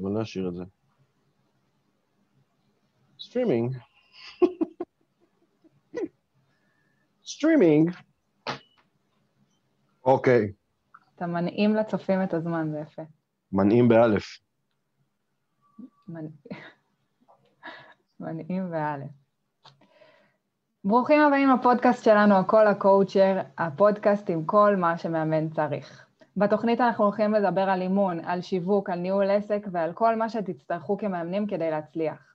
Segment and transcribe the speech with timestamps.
[0.00, 0.64] אבל נשאיר את זה.
[3.20, 3.76] streaming.
[7.26, 7.90] streaming.
[10.04, 10.52] אוקיי,
[11.14, 13.02] אתה מנעים לצופים את הזמן, זה יפה.
[13.52, 14.24] מנעים באלף.
[16.08, 16.50] מנ-
[18.20, 19.10] מנעים ואלף.
[20.84, 26.06] ברוכים הבאים לפודקאסט שלנו, הכל הקואוצ'ר, הפודקאסט עם כל מה שמאמן צריך.
[26.36, 30.98] בתוכנית אנחנו הולכים לדבר על אימון, על שיווק, על ניהול עסק ועל כל מה שתצטרכו
[30.98, 32.34] כמאמנים כדי להצליח.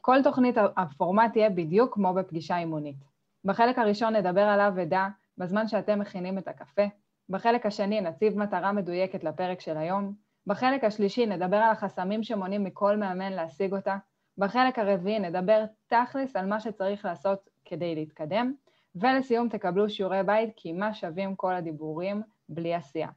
[0.00, 2.96] כל תוכנית, הפורמט יהיה בדיוק כמו בפגישה אימונית.
[3.44, 5.08] בחלק הראשון נדבר על אבדה
[5.38, 6.82] בזמן שאתם מכינים את הקפה,
[7.28, 10.14] בחלק השני נציב מטרה מדויקת לפרק של היום,
[10.46, 13.96] בחלק השלישי נדבר על החסמים שמונעים מכל מאמן להשיג אותה,
[14.38, 18.52] בחלק הרביעי נדבר תכלס על מה שצריך לעשות כדי להתקדם,
[18.94, 23.08] ולסיום תקבלו שיעורי בית כי מה שווים כל הדיבורים בלי עשייה.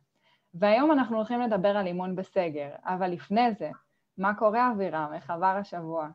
[0.54, 3.70] והיום אנחנו הולכים לדבר על אימון בסגר, אבל לפני זה,
[4.18, 5.12] מה קורה אבירם?
[5.14, 6.10] איך עבר השבוע?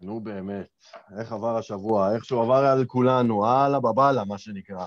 [0.00, 0.68] נו באמת,
[1.18, 2.14] איך עבר השבוע?
[2.14, 4.86] איך שהוא עבר על כולנו, הלאה בבאללה, מה שנקרא.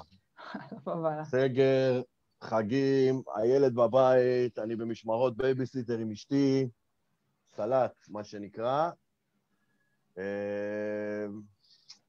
[0.86, 1.26] בבאללה.
[1.26, 2.02] סגר,
[2.42, 6.70] חגים, הילד בבית, אני במשמרות בייביסיטר עם אשתי,
[7.56, 8.90] סלט, מה שנקרא.
[10.18, 11.26] אה,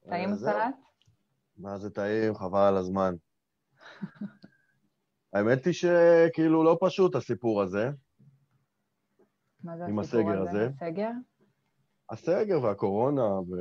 [0.09, 0.37] טעים אה.
[0.37, 0.75] סלט?
[1.59, 3.15] מה זה טעים, חבל על הזמן.
[5.33, 7.91] האמת היא שכאילו לא פשוט הסיפור הזה.
[9.65, 10.69] מה זה הסיפור הזה?
[10.77, 11.11] הסגר?
[12.11, 13.53] הסגר והקורונה, ו...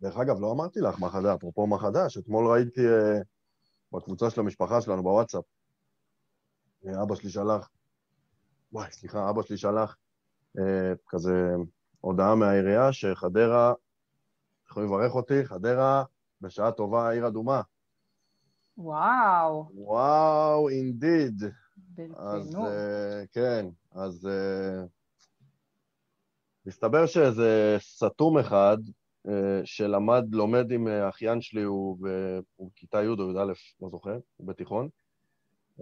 [0.00, 3.24] דרך אגב, לא אמרתי לך מה חדש, אפרופו מה חדש, אתמול ראיתי uh,
[3.92, 5.44] בקבוצה של המשפחה שלנו בוואטסאפ,
[6.86, 7.70] אה, אבא שלי שלח,
[8.72, 9.96] וואי, סליחה, אבא שלי שלח
[10.58, 10.62] uh,
[11.08, 11.54] כזה
[12.00, 13.72] הודעה מהעירייה שחדרה,
[14.70, 16.04] יכולים לברך אותי, חדרה
[16.40, 17.62] בשעה טובה עיר אדומה.
[18.78, 21.42] וואו, וואו, אינדיד.
[22.16, 24.86] אז uh, כן, אז uh,
[26.66, 28.76] מסתבר שאיזה סתום אחד
[29.26, 29.30] uh,
[29.64, 31.98] שלמד, לומד עם אחיין שלי, הוא
[32.60, 34.88] בכיתה י' או י"א, לא זוכר, הוא בתיכון.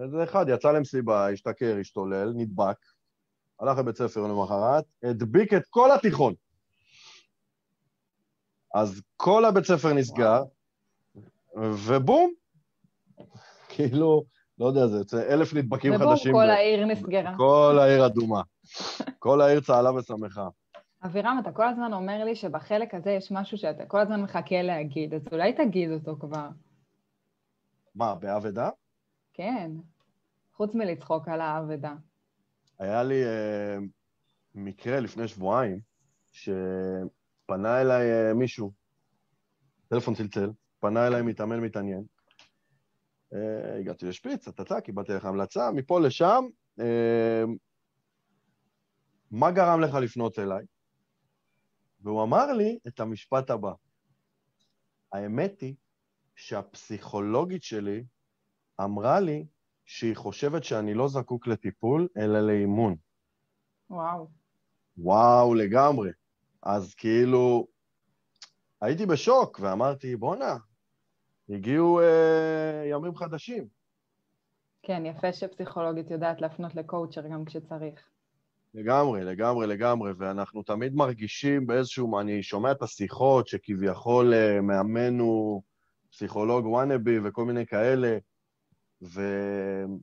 [0.03, 2.77] איזה אחד יצא למסיבה, השתכר, השתולל, נדבק,
[3.61, 6.34] הלך לבית ספר למחרת, הדביק את כל התיכון.
[8.75, 10.43] אז כל הבית ספר נסגר,
[11.56, 12.33] ובום,
[13.75, 14.25] כאילו,
[14.58, 16.32] לא יודע, זה יוצא אלף נדבקים חדשים.
[16.32, 17.36] כל ב- העיר נסגרה.
[17.36, 18.42] כל העיר אדומה.
[19.19, 20.48] כל העיר צהלה ושמחה.
[21.04, 25.14] אבירם, אתה כל הזמן אומר לי שבחלק הזה יש משהו שאתה כל הזמן מחכה להגיד,
[25.14, 26.48] אז אולי תגיד אותו כבר.
[27.94, 28.70] מה, באבדה?
[29.34, 29.70] כן,
[30.54, 31.94] חוץ מלצחוק על האבדה.
[32.78, 33.76] היה לי אה,
[34.54, 35.81] מקרה לפני שבועיים,
[36.32, 38.72] שפנה אליי אה, מישהו,
[39.88, 40.50] טלפון צלצל,
[40.81, 42.02] פנה אליי מתאמן מתעניין.
[43.35, 46.45] אה, הגעתי לשפיץ, טטטה, קיבלתי לך המלצה, מפה לשם.
[46.81, 47.45] אה,
[49.31, 50.65] מה גרם לך לפנות אליי?
[52.01, 53.73] והוא אמר לי את המשפט הבא:
[55.13, 55.75] האמת היא
[56.37, 58.05] שהפסיכולוגית שלי
[58.81, 59.47] אמרה לי
[59.85, 62.97] שהיא חושבת שאני לא זקוק לטיפול, אלא לאימון.
[63.91, 64.29] וואו.
[64.99, 66.11] וואו, לגמרי.
[66.62, 67.67] אז כאילו,
[68.81, 70.57] הייתי בשוק ואמרתי, בואנה,
[71.50, 73.66] הגיעו אה, ימים חדשים.
[74.83, 78.09] כן, יפה שפסיכולוגית יודעת להפנות לקואוצ'ר גם כשצריך.
[78.75, 85.62] לגמרי, לגמרי, לגמרי, ואנחנו תמיד מרגישים באיזשהו, אני שומע את השיחות שכביכול אה, מאמן הוא
[86.11, 88.19] פסיכולוג וואנאבי וכל מיני כאלה,
[89.03, 89.99] ואם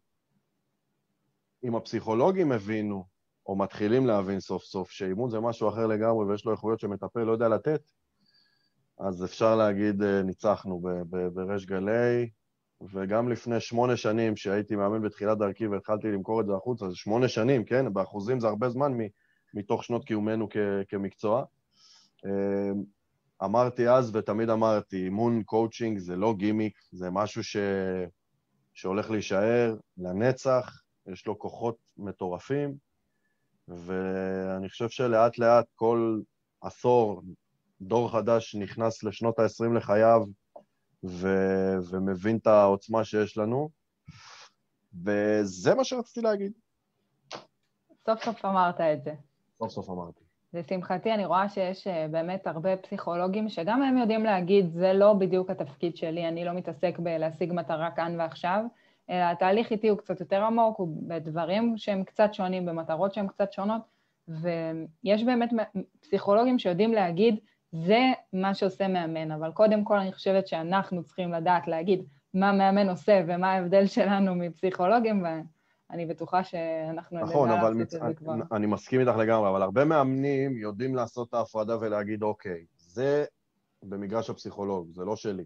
[1.75, 3.06] הפסיכולוגים הבינו,
[3.46, 7.31] או מתחילים להבין סוף סוף, שאימון זה משהו אחר לגמרי ויש לו איכויות שמטפל לא
[7.31, 7.81] יודע לתת,
[9.00, 10.81] אז אפשר להגיד אה, ניצחנו
[11.34, 12.30] בריש גלי,
[12.94, 17.28] וגם לפני שמונה שנים, שהייתי מאמן בתחילת דרכי והתחלתי למכור את זה החוצה, זה שמונה
[17.28, 17.94] שנים, כן?
[17.94, 18.91] באחוזים זה הרבה זמן
[19.53, 21.44] מתוך שנות קיומנו כ- כמקצוע.
[22.25, 22.72] אה,
[23.44, 27.58] אמרתי אז ותמיד אמרתי, אימון קואוצ'ינג זה לא גימיק, זה משהו ש...
[28.74, 32.76] שהולך להישאר לנצח, יש לו כוחות מטורפים,
[33.67, 36.20] ואני חושב שלאט לאט כל
[36.61, 37.22] עשור
[37.82, 40.22] דור חדש נכנס לשנות ה-20 לחייו
[41.03, 41.28] ו...
[41.90, 43.70] ומבין את העוצמה שיש לנו,
[45.06, 46.52] וזה מה שרציתי להגיד.
[48.06, 49.14] סוף סוף אמרת את זה.
[49.59, 50.28] סוף סוף אמרתי.
[50.53, 55.50] לשמחתי, אני רואה שיש אה, באמת הרבה פסיכולוגים שגם הם יודעים להגיד, זה לא בדיוק
[55.50, 58.64] התפקיד שלי, אני לא מתעסק בלהשיג מטרה כאן ועכשיו,
[59.09, 63.53] אלא התהליך איתי הוא קצת יותר עמוק, הוא בדברים שהם קצת שונים, במטרות שהן קצת
[63.53, 63.82] שונות,
[64.28, 65.50] ויש באמת
[66.00, 67.40] פסיכולוגים שיודעים להגיד,
[67.72, 67.99] זה
[68.34, 72.03] מה שעושה מאמן, אבל קודם כל אני חושבת שאנחנו צריכים לדעת להגיד
[72.34, 75.25] מה מאמן עושה ומה ההבדל שלנו מפסיכולוגים,
[75.91, 77.96] אני בטוחה שאנחנו נכון, אבל מצ...
[78.16, 78.34] כבר.
[78.52, 83.25] אני מסכים איתך לגמרי, אבל הרבה מאמנים יודעים לעשות את ההפרדה ולהגיד, אוקיי, זה
[83.84, 85.46] במגרש הפסיכולוג, זה לא שלי.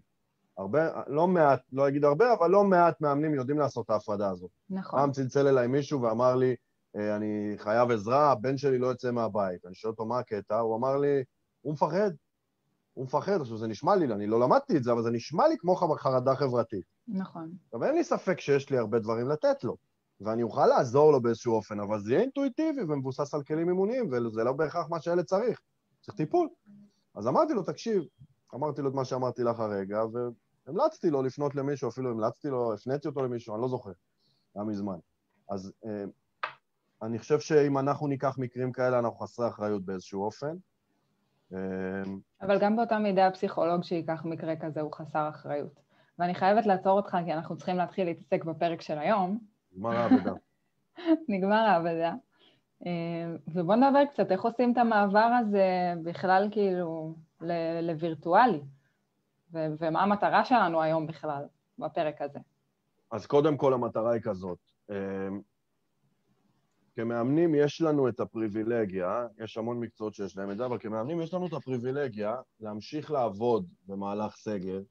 [0.58, 4.50] הרבה, לא מעט, לא אגיד הרבה, אבל לא מעט מאמנים יודעים לעשות את ההפרדה הזאת.
[4.70, 5.00] נכון.
[5.00, 6.54] פעם צלצל אליי מישהו ואמר לי,
[6.96, 9.66] אה, אני חייב עזרה, הבן שלי לא יוצא מהבית.
[9.66, 11.22] אני שואל אותו מה הקטע, הוא אמר לי,
[11.62, 12.10] הוא מפחד.
[12.94, 13.40] הוא מפחד.
[13.40, 16.34] עכשיו, זה נשמע לי, אני לא למדתי את זה, אבל זה נשמע לי כמו חרדה
[16.36, 16.84] חברתית.
[17.08, 17.52] נכון.
[17.64, 19.76] עכשיו, אין לי ספק שיש לי הרבה דברים לתת לו,
[20.20, 24.44] ואני אוכל לעזור לו באיזשהו אופן, אבל זה יהיה אינטואיטיבי ומבוסס על כלים אימוניים, וזה
[24.44, 25.60] לא בהכרח מה שהילד צריך.
[26.00, 26.48] צריך טיפול.
[27.14, 28.02] אז אמרתי לו, תקשיב,
[28.54, 30.02] אמרתי לו את מה שאמרתי לך הרגע,
[30.66, 33.92] והמלצתי לו לפנות למישהו, אפילו המלצתי לו, הפניתי אותו למישהו, אני לא זוכר,
[34.54, 34.98] היה מזמן.
[35.50, 36.04] אז אה,
[37.02, 40.56] אני חושב שאם אנחנו ניקח מקרים כאלה, אנחנו חסרי אחריות באיזשהו אופן.
[41.54, 41.58] אה,
[42.42, 45.80] אבל גם באותה מידה הפסיכולוג שייקח מקרה כזה הוא חסר אחריות.
[46.18, 49.38] ואני חייבת לעצור אותך, כי אנחנו צריכים להתחיל להתעסק בפרק של היום.
[49.72, 50.32] נגמר העבודה.
[51.28, 52.14] נגמר העבודה.
[52.86, 57.14] אה, ובואו נדבר קצת, איך עושים את המעבר הזה בכלל כאילו
[57.82, 58.60] לווירטואלי,
[59.52, 61.44] ומה המטרה שלנו היום בכלל
[61.78, 62.38] בפרק הזה.
[63.10, 64.58] אז קודם כל המטרה היא כזאת.
[66.94, 71.34] כמאמנים יש לנו את הפריבילגיה, יש המון מקצועות שיש להם את זה, אבל כמאמנים יש
[71.34, 74.82] לנו את הפריבילגיה להמשיך לעבוד במהלך סגל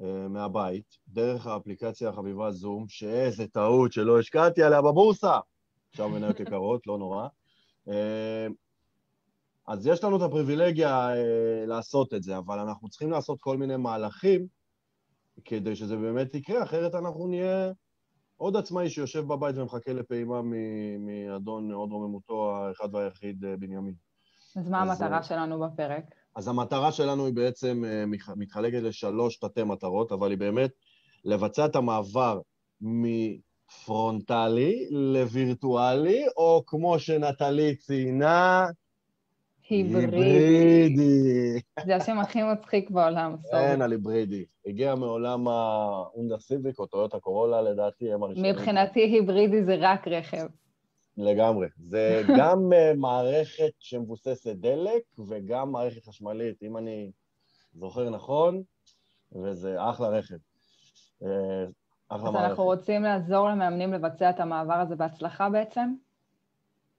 [0.00, 5.38] אה, מהבית, דרך האפליקציה החביבה זום, שאיזה טעות שלא השקעתי עליה בבורסה.
[5.90, 7.28] עכשיו מניות יקרות, לא נורא.
[7.88, 8.46] אה,
[9.68, 13.76] אז יש לנו את הפריבילגיה אה, לעשות את זה, אבל אנחנו צריכים לעשות כל מיני
[13.76, 14.46] מהלכים
[15.44, 17.72] כדי שזה באמת יקרה, אחרת אנחנו נהיה
[18.40, 20.40] עוד עצמאי שיושב בבית ומחכה לפעימה
[20.98, 23.94] מאדון הוד רוממותו האחד והיחיד בנימין.
[24.56, 26.04] אז מה אז, המטרה שלנו בפרק?
[26.36, 27.84] אז המטרה שלנו היא בעצם
[28.36, 30.70] מתחלקת לשלוש תתי מטרות, אבל היא באמת
[31.24, 32.40] לבצע את המעבר
[32.80, 38.66] מפרונטלי לווירטואלי, או כמו שנטלי ציינה,
[39.70, 41.60] היברידי.
[41.86, 43.70] זה השם הכי מצחיק בעולם, סורי.
[43.70, 44.44] אין על היברידי.
[44.66, 48.54] הגיע מעולם האונדר סיביק או טויוטה קורולה, לדעתי, הם הראשונים.
[48.54, 50.46] מבחינתי היברידי זה רק רכב.
[51.16, 51.68] לגמרי.
[51.78, 57.10] זה גם uh, מערכת שמבוססת דלק וגם מערכת חשמלית, אם אני
[57.74, 58.62] זוכר נכון,
[59.32, 60.34] וזה אחלה רכב.
[60.34, 61.26] Uh,
[62.08, 62.48] אחלה אז מערכת.
[62.48, 65.94] אנחנו רוצים לעזור למאמנים לבצע את המעבר הזה בהצלחה בעצם?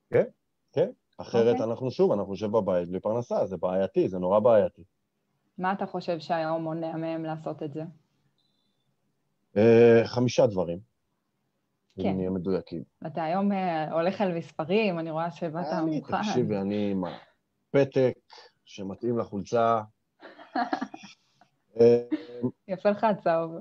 [0.10, 0.26] כן,
[0.74, 0.90] כן.
[1.22, 1.50] אחרת okay.
[1.52, 1.66] אוקיי.
[1.66, 4.84] אנחנו שוב, אנחנו נשב בבית בלי פרנסה, זה בעייתי, זה נורא בעייתי.
[5.58, 7.84] מה אתה חושב שהיום מונע מהם לעשות את זה?
[9.56, 9.60] Uh,
[10.06, 10.92] חמישה דברים.
[11.96, 12.10] כן.
[12.10, 12.84] אם נהיה מדויקים.
[13.08, 16.18] אתה היום אה, הולך על מספרים, אני רואה שבאת מוכן.
[16.18, 18.14] תקשיבי, אני עם הפתק
[18.66, 19.82] שמתאים לחולצה.
[21.80, 22.04] אה,
[22.68, 23.56] יפה לך הצהוב.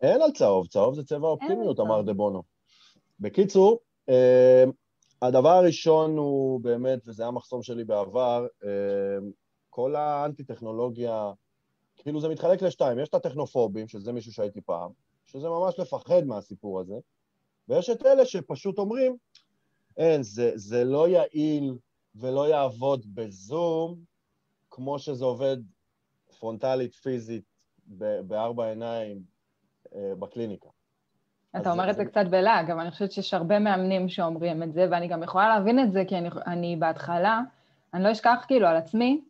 [0.00, 2.42] אין על צהוב, צהוב זה צבע אופטימיות, אמר דה בונו.
[3.20, 3.78] בקיצור,
[4.08, 4.64] אה,
[5.22, 8.46] הדבר הראשון הוא באמת, וזה היה המחסום שלי בעבר,
[9.70, 11.32] כל האנטי-טכנולוגיה,
[11.96, 14.90] כאילו זה מתחלק לשתיים, יש את הטכנופובים, שזה מישהו שהייתי פעם,
[15.26, 16.94] שזה ממש לפחד מהסיפור הזה,
[17.68, 19.16] ויש את אלה שפשוט אומרים,
[19.96, 21.74] אין, זה, זה לא יעיל
[22.14, 24.04] ולא יעבוד בזום
[24.70, 25.56] כמו שזה עובד
[26.38, 27.44] פרונטלית, פיזית,
[28.26, 29.22] בארבע עיניים
[29.94, 30.68] אה, בקליניקה.
[31.56, 34.86] אתה אומר את זה קצת בלעג, אבל אני חושבת שיש הרבה מאמנים שאומרים את זה,
[34.90, 37.40] ואני גם יכולה להבין את זה, כי אני, אני בהתחלה,
[37.94, 39.20] אני לא אשכח כאילו על עצמי,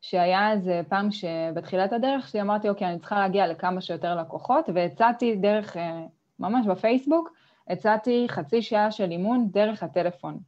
[0.00, 5.36] שהיה איזה פעם שבתחילת הדרך שלי אמרתי, אוקיי, אני צריכה להגיע לכמה שיותר לקוחות, והצעתי
[5.36, 6.00] דרך, אה,
[6.38, 7.32] ממש בפייסבוק,
[7.68, 10.38] הצעתי חצי שעה של אימון דרך הטלפון.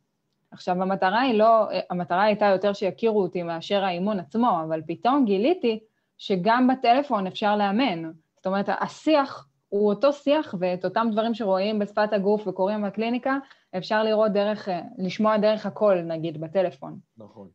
[0.51, 5.81] עכשיו, המטרה היא לא, המטרה הייתה יותר שיכירו אותי מאשר האימון עצמו, אבל פתאום גיליתי
[6.19, 8.11] שגם בטלפון אפשר לאמן.
[8.37, 13.39] זאת אומרת, השיח הוא אותו שיח, ואת אותם דברים שרואים בשפת הגוף וקורים בקליניקה,
[13.77, 16.99] אפשר לראות דרך, לשמוע דרך הקול, נגיד, בטלפון.
[17.19, 17.49] נכון.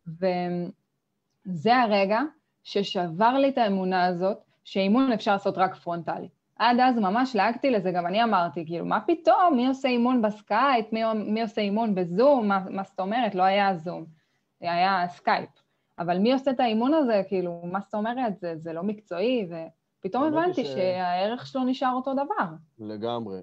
[1.47, 2.21] וזה הרגע
[2.63, 6.27] ששבר לי את האמונה הזאת, שאימון אפשר לעשות רק פרונטלי.
[6.55, 10.93] עד אז ממש לעגתי לזה, גם אני אמרתי, כאילו, מה פתאום, מי עושה אימון בסקייפ,
[10.93, 13.35] מי, מי עושה אימון בזום, מה, מה זאת אומרת?
[13.35, 14.05] לא היה זום,
[14.61, 15.49] היה סקייפ.
[15.99, 18.39] אבל מי עושה את האימון הזה, כאילו, מה זאת אומרת?
[18.39, 19.45] זה, זה לא מקצועי,
[20.05, 20.67] ופתאום הבנתי ש...
[20.67, 22.45] שהערך שלו נשאר אותו דבר.
[22.79, 23.39] לגמרי.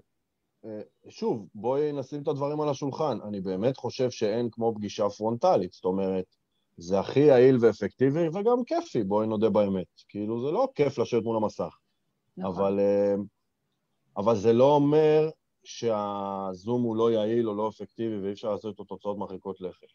[0.64, 3.19] אה, שוב, בואי נשים את הדברים על השולחן.
[3.28, 6.25] אני באמת חושב שאין כמו פגישה פרונטלית, זאת אומרת,
[6.76, 9.87] זה הכי יעיל ואפקטיבי וגם כיפי, בואי נודה באמת.
[10.09, 11.78] כאילו, זה לא כיף לשבת מול המסך.
[12.37, 12.54] נכון.
[12.54, 13.14] אבל, אה,
[14.16, 15.31] אבל זה לא אומר
[15.64, 19.87] שהזום הוא לא יעיל או לא אפקטיבי ואי אפשר לעשות איתו תוצאות מרחיקות לכת.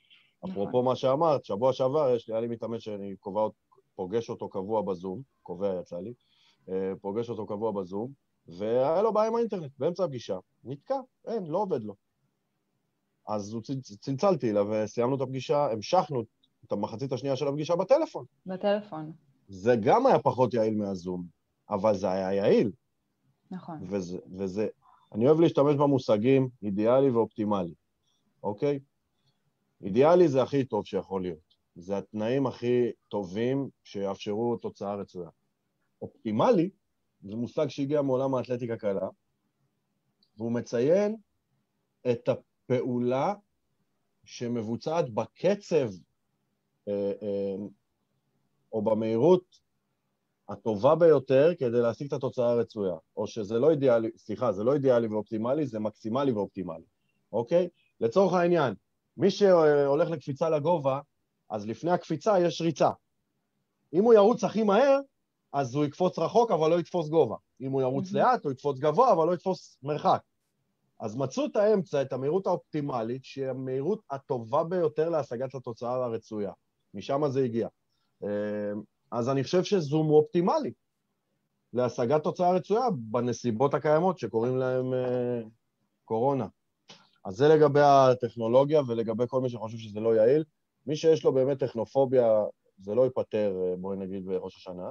[0.44, 0.52] נכון.
[0.52, 3.48] אפרופו מה שאמרת, שבוע שעבר יש לי, היה לי מתאמן שאני קובע,
[3.96, 6.14] פוגש אותו קבוע בזום, קובע יצא לי,
[7.02, 8.12] פוגש אותו קבוע בזום,
[8.48, 11.96] והיה לו בעיה עם האינטרנט, באמצע הפגישה, נתקע, אין, לא עובד לו.
[13.28, 13.58] אז
[14.02, 16.24] צלצלתי אליו וסיימנו את הפגישה, המשכנו
[16.66, 18.26] את המחצית השנייה של הפגישה בטלפון.
[18.46, 19.12] בטלפון,
[19.48, 21.24] זה גם היה פחות יעיל מהזום,
[21.70, 22.72] אבל זה היה יעיל.
[23.52, 23.80] נכון.
[23.90, 24.68] וזה, וזה,
[25.14, 27.74] אני אוהב להשתמש במושגים אידיאלי ואופטימלי,
[28.44, 28.80] אוקיי?
[29.82, 31.56] אידיאלי זה הכי טוב שיכול להיות.
[31.76, 35.30] זה התנאים הכי טובים שיאפשרו תוצאה רצויה.
[36.02, 36.70] אופטימלי
[37.22, 39.08] זה מושג שהגיע מעולם האתלטיקה קלה,
[40.38, 41.16] והוא מציין
[42.12, 43.34] את הפעולה
[44.24, 45.90] שמבוצעת בקצב
[46.88, 47.56] אה, אה,
[48.74, 49.60] או במהירות
[50.50, 52.96] הטובה ביותר כדי להשיג את התוצאה הרצויה.
[53.18, 56.84] או שזה לא אידיאלי, סליחה, זה לא אידיאלי ואופטימלי, זה מקסימלי ואופטימלי,
[57.32, 57.70] אוקיי?
[58.00, 58.74] לצורך העניין,
[59.18, 61.00] מי שהולך לקפיצה לגובה,
[61.50, 62.90] אז לפני הקפיצה יש ריצה.
[63.94, 65.00] אם הוא ירוץ הכי מהר,
[65.54, 67.36] אז הוא יקפוץ רחוק, אבל לא יתפוס גובה.
[67.62, 68.16] אם הוא ירוץ Mhm.
[68.16, 70.22] לאט, הוא יקפוץ גבוה, אבל לא יתפוס מרחק.
[71.00, 76.52] אז מצאו את האמצע, את המהירות האופטימלית, שהיא המהירות הטובה ביותר להשגת התוצאה הרצויה.
[76.94, 77.68] משם זה הגיע.
[78.24, 78.30] אה,
[79.12, 80.72] אז אני חושב שזום הוא אופטימלי
[81.74, 85.42] להשגת תוצאה רצויה בנסיבות הקיימות שקוראים להן אה,
[86.06, 86.48] קורונה.
[87.26, 90.44] אז זה לגבי הטכנולוגיה ולגבי כל מי שחושב שזה לא יעיל.
[90.86, 92.44] מי שיש לו באמת טכנופוביה,
[92.78, 94.90] זה לא ייפתר, אה, בואי נגיד, בראש השנה,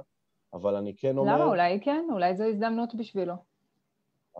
[0.53, 1.35] אבל אני כן אומר...
[1.35, 1.45] למה?
[1.45, 2.05] אולי כן?
[2.11, 3.33] אולי זו הזדמנות בשבילו.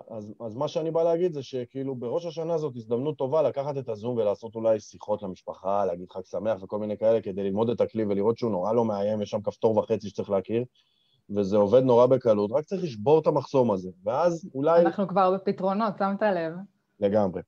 [0.09, 3.89] אז, אז מה שאני בא להגיד זה שכאילו בראש השנה זאת הזדמנות טובה לקחת את
[3.89, 8.05] הזום ולעשות אולי שיחות למשפחה, להגיד חג שמח וכל מיני כאלה, כדי ללמוד את הכלי
[8.05, 10.63] ולראות שהוא נורא לא מאיים, יש שם כפתור וחצי שצריך להכיר,
[11.29, 14.81] וזה עובד נורא בקלות, רק צריך לשבור את המחסום הזה, ואז אולי...
[14.81, 16.53] אנחנו כבר בפתרונות, שמת לב?
[16.99, 17.41] לגמרי.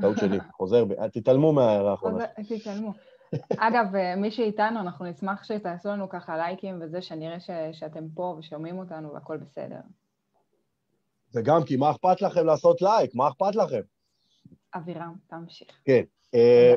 [0.00, 2.24] טעות שלי, חוזר בי, תתעלמו מההערה האחרונה.
[2.48, 2.92] תתעלמו.
[3.58, 8.36] אגב, אה, מי שאיתנו, אנחנו נשמח שתעשו לנו ככה לייקים וזה, שנראה ש- שאתם פה
[8.38, 9.80] ושומעים אותנו והכל בסדר.
[11.34, 13.14] וגם כי מה אכפת לכם לעשות לייק?
[13.14, 13.80] מה אכפת לכם?
[14.74, 15.80] אבירם, תמשיך.
[15.84, 16.02] כן.
[16.34, 16.74] אה,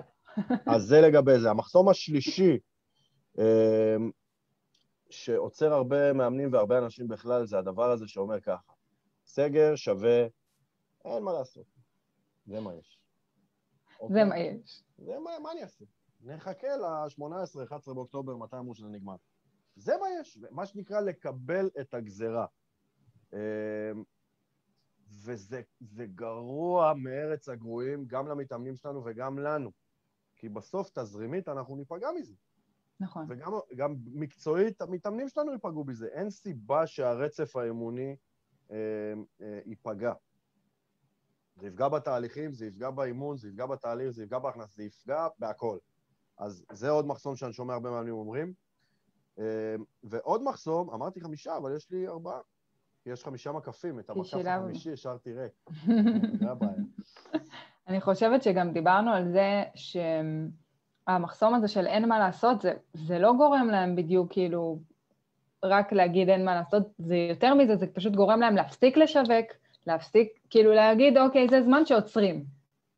[0.68, 1.50] אז זה לגבי זה.
[1.50, 2.58] המחסום השלישי,
[3.40, 3.96] אה,
[5.10, 8.72] שעוצר הרבה מאמנים והרבה אנשים בכלל, זה הדבר הזה שאומר ככה,
[9.26, 10.26] סגר שווה,
[11.06, 11.66] אין מה לעשות.
[12.46, 13.00] זה מה יש.
[13.98, 14.24] זה אוקיי?
[14.24, 14.84] מה יש.
[14.98, 15.86] זה מה, מה אני אעשה?
[16.24, 19.16] נחכה ל-18-11 באוקטובר, מתי אמרו שזה נגמר.
[19.76, 22.46] זה מה יש, מה שנקרא לקבל את הגזרה.
[23.34, 23.92] אה,
[25.24, 29.72] וזה זה גרוע מארץ הגרועים, גם למתאמנים שלנו וגם לנו.
[30.36, 32.34] כי בסוף, תזרימית, אנחנו ניפגע מזה.
[33.00, 33.26] נכון.
[33.30, 36.08] וגם גם מקצועית, המתאמנים שלנו ייפגעו בזה.
[36.08, 38.16] אין סיבה שהרצף האמוני
[38.72, 38.78] אה,
[39.42, 40.14] אה, ייפגע.
[41.56, 45.78] זה יפגע בתהליכים, זה יפגע באימון, זה יפגע בתהליך, זה יפגע בהכנסה, זה יפגע בהכל.
[46.38, 48.54] אז זה עוד מחסום שאני שומע הרבה מאמנים אומרים.
[49.40, 52.40] אה, ועוד מחסום, אמרתי חמישה, אבל יש לי ארבעה.
[53.06, 54.34] יש חמישה מקפים, את המקף.
[54.46, 55.52] החמישי השארתי ריק.
[56.40, 56.72] זה הבעיה.
[57.88, 59.64] אני חושבת שגם דיברנו על זה
[61.06, 64.80] שהמחסום הזה של אין מה לעשות, זה, זה לא גורם להם בדיוק כאילו
[65.64, 69.48] רק להגיד אין מה לעשות, זה יותר מזה, זה פשוט גורם להם להפסיק לשווק,
[69.88, 72.46] להפסיק, כאילו להגיד, אוקיי, זה זמן שעוצרים.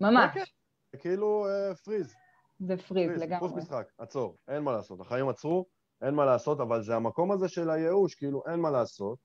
[0.02, 0.32] ממש.
[0.34, 0.46] כן, כן.
[0.92, 2.16] זה כאילו אה, פריז.
[2.60, 3.48] זה פריז פריז, לגמרי.
[3.48, 5.02] דפוס משחק, עצור, אין מה לעשות.
[5.02, 5.66] החיים עצרו,
[6.02, 9.20] אין מה לעשות, אבל זה המקום הזה של הייאוש, כאילו אין מה לעשות,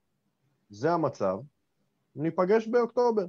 [0.71, 1.39] זה המצב,
[2.17, 3.27] ניפגש באוקטובר.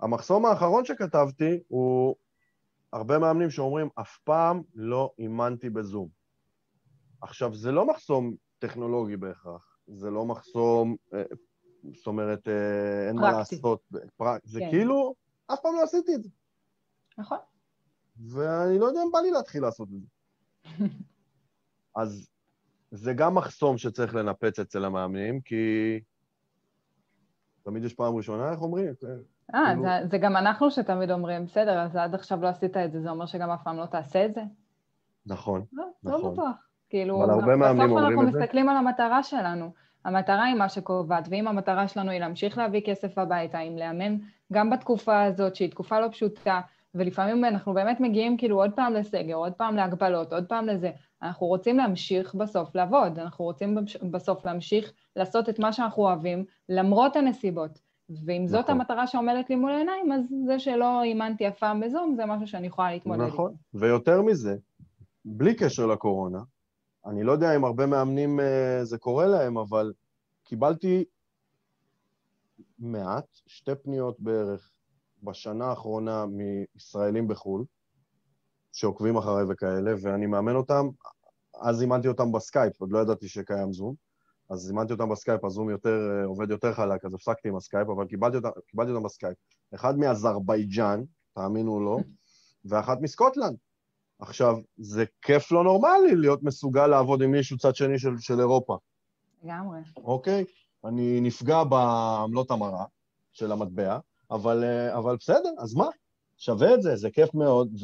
[0.00, 2.16] המחסום האחרון שכתבתי הוא
[2.92, 6.08] הרבה מאמנים שאומרים, אף פעם לא אימנתי בזום.
[7.20, 11.22] עכשיו, זה לא מחסום טכנולוגי בהכרח, זה לא מחסום, אה,
[11.92, 13.56] זאת אומרת, אה, אין מה פרקטי.
[13.56, 13.82] לעשות,
[14.16, 14.70] פרק, זה כן.
[14.70, 15.14] כאילו,
[15.46, 16.28] אף פעם לא עשיתי את זה.
[17.18, 17.38] נכון.
[18.16, 20.06] ואני לא יודע אם בא לי להתחיל לעשות את זה.
[21.96, 22.28] אז
[22.90, 26.00] זה גם מחסום שצריך לנפץ אצל המאמנים, כי
[27.62, 28.86] תמיד יש פעם ראשונה, איך אומרים?
[29.54, 32.92] אה, כאילו- זה, זה גם אנחנו שתמיד אומרים, בסדר, אז עד עכשיו לא עשית את
[32.92, 34.40] זה, זה אומר שגם אף פעם לא תעשה את זה?
[35.26, 35.64] נכון.
[35.72, 36.32] לא, לא נכון.
[36.32, 36.56] בטוח.
[36.88, 38.38] כאילו, אבל הרבה מאמנים בסוף אומרים אנחנו את זה.
[38.38, 39.72] מסתכלים על המטרה שלנו.
[40.04, 44.18] המטרה היא מה שקובעת, ואם המטרה שלנו היא להמשיך להביא כסף הביתה, אם לאמן
[44.52, 46.60] גם בתקופה הזאת, שהיא תקופה לא פשוטה,
[46.94, 50.90] ולפעמים אנחנו באמת מגיעים כאילו עוד פעם לסגר, עוד פעם להגבלות, עוד פעם לזה.
[51.22, 53.78] אנחנו רוצים להמשיך בסוף לעבוד, אנחנו רוצים
[54.10, 57.78] בסוף להמשיך לעשות את מה שאנחנו אוהבים, למרות הנסיבות.
[58.24, 58.74] ואם זאת נכון.
[58.74, 62.66] המטרה שעומדת לי מול העיניים, אז זה שלא אימנתי אף פעם בזום, זה משהו שאני
[62.66, 63.34] יכולה להתמודד איתו.
[63.34, 63.54] נכון.
[63.74, 64.56] ויותר מזה,
[65.24, 66.38] בלי קשר לקורונה,
[67.06, 69.92] אני לא יודע אם הרבה מאמנים אה, זה קורה להם, אבל
[70.44, 71.04] קיבלתי
[72.78, 74.73] מעט, שתי פניות בערך
[75.24, 77.64] בשנה האחרונה מישראלים בחו"ל,
[78.72, 80.88] שעוקבים אחריי וכאלה, ואני מאמן אותם,
[81.60, 83.94] אז אימנתי אותם בסקייפ, עוד לא ידעתי שקיים זום,
[84.50, 88.06] אז אימנתי אותם בסקייפ, הזום יותר, אה, עובד יותר חלק, אז הפסקתי עם הסקייפ, אבל
[88.06, 89.36] קיבלתי אותם, קיבלתי אותם בסקייפ.
[89.74, 91.02] אחד מאזרבייג'אן,
[91.34, 91.98] תאמינו או לא,
[92.64, 93.56] ואחת מסקוטלנד.
[94.18, 98.76] עכשיו, זה כיף לא נורמלי להיות מסוגל לעבוד עם מישהו צד שני של, של אירופה.
[99.42, 99.80] לגמרי.
[99.96, 100.44] אוקיי?
[100.84, 102.84] אני נפגע בעמלות המרה
[103.32, 103.98] של המטבע,
[104.34, 105.88] אבל, אה, אבל בסדר, אז מה?
[106.36, 107.76] שווה את זה, זה כיף מאוד,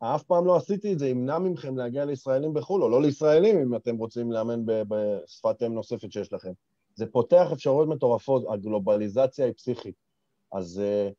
[0.00, 3.76] ואף פעם לא עשיתי את זה, ימנע מכם להגיע לישראלים בחו"ל, או לא לישראלים, אם
[3.76, 6.52] אתם רוצים לאמן בשפת אם נוספת שיש לכם.
[6.94, 9.94] זה פותח אפשרויות מטורפות, הגלובליזציה היא פסיכית.
[10.52, 11.10] אז אה,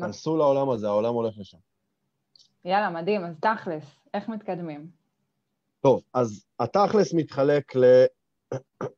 [0.00, 1.58] כנסו לעולם הזה, העולם הולך לשם.
[2.64, 3.24] יאללה, מדהים.
[3.24, 3.84] אז תכלס,
[4.14, 4.90] איך מתקדמים?
[5.80, 7.72] טוב, אז התכלס מתחלק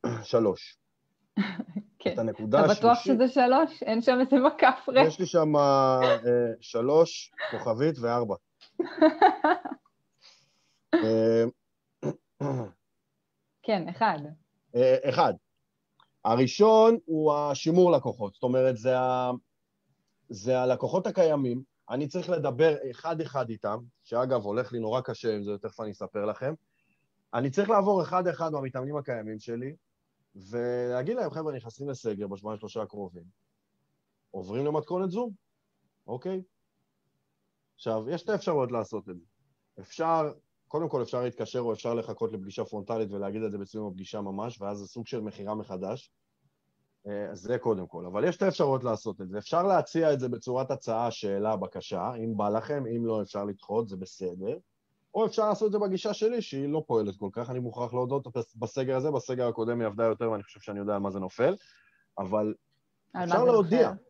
[0.05, 0.77] לשלוש.
[2.05, 2.13] כן.
[2.13, 2.79] את הנקודה השלישית...
[2.83, 3.83] אתה בטוח שזה שלוש?
[3.83, 5.07] אין שם איזה מקף ריק.
[5.07, 6.17] יש לי שם אה,
[6.61, 8.35] שלוש, כוכבית וארבע.
[10.93, 11.45] אה,
[13.63, 14.19] כן, אחד.
[14.75, 15.33] אה, אחד.
[16.25, 19.31] הראשון הוא השימור לקוחות, זאת אומרת, זה, ה...
[20.29, 25.51] זה הלקוחות הקיימים, אני צריך לדבר אחד-אחד איתם, שאגב, הולך לי נורא קשה עם זה,
[25.61, 26.53] תכף אני אספר לכם.
[27.33, 29.75] אני צריך לעבור אחד-אחד מהמתאמנים הקיימים שלי,
[30.35, 33.23] ולהגיד להם, חבר'ה, נכנסים לסגר בשבועיים שלושה הקרובים,
[34.31, 35.31] עוברים למתכונת זום,
[36.07, 36.41] אוקיי?
[37.75, 39.25] עכשיו, יש שתי אפשרויות לעשות את זה.
[39.79, 40.33] אפשר,
[40.67, 44.61] קודם כל אפשר להתקשר או אפשר לחכות לפגישה פרונטלית ולהגיד את זה בסיום הפגישה ממש,
[44.61, 46.11] ואז זה סוג של מכירה מחדש.
[47.07, 48.05] אה, זה קודם כל.
[48.05, 49.37] אבל יש שתי אפשרויות לעשות את זה.
[49.37, 53.87] אפשר להציע את זה בצורת הצעה, שאלה, בקשה, אם בא לכם, אם לא אפשר לדחות,
[53.89, 54.57] זה בסדר.
[55.15, 58.27] או אפשר לעשות את זה בגישה שלי, שהיא לא פועלת כל כך, אני מוכרח להודות
[58.55, 61.55] בסגר הזה, בסגר הקודם היא עבדה יותר ואני חושב שאני יודע על מה זה נופל,
[62.17, 62.53] אבל
[63.23, 63.89] אפשר להודיע.
[63.89, 64.03] נופל?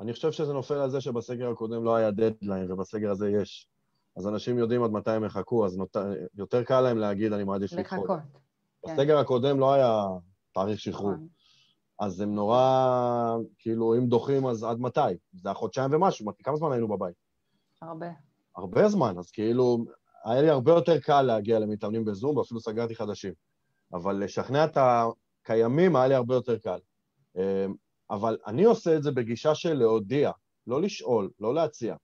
[0.00, 3.68] אני חושב שזה נופל על זה שבסגר הקודם לא היה דדליין ובסגר הזה יש.
[4.16, 5.96] אז אנשים יודעים עד מתי הם יחכו, אז נות...
[6.34, 7.98] יותר קל להם להגיד, אני מעדיף לדחות.
[7.98, 8.18] לחכות.
[8.86, 8.94] כן.
[8.94, 10.02] בסגר הקודם לא היה
[10.54, 11.12] תאריך שחרור.
[11.12, 11.28] נכון.
[11.98, 15.00] אז הם נורא, כאילו, אם דוחים, אז עד מתי?
[15.32, 17.14] זה החודשיים ומשהו, כמה זמן היינו בבית?
[17.82, 18.06] הרבה.
[18.56, 19.84] הרבה זמן, אז כאילו,
[20.24, 23.32] היה לי הרבה יותר קל להגיע למתאמנים בזום, ואפילו סגרתי חדשים.
[23.92, 26.78] אבל לשכנע את הקיימים היה לי הרבה יותר קל.
[27.36, 27.74] אמ,
[28.10, 30.30] אבל אני עושה את זה בגישה של להודיע,
[30.66, 31.96] לא לשאול, לא להציע.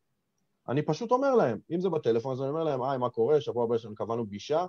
[0.68, 3.40] אני פשוט אומר להם, אם זה בטלפון, אז אני אומר להם, היי, מה קורה?
[3.40, 4.66] שבוע הבא יש לנו קבענו פגישה.